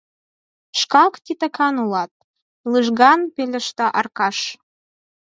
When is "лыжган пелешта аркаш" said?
2.71-4.37